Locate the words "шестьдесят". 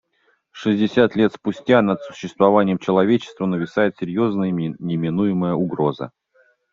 0.51-1.15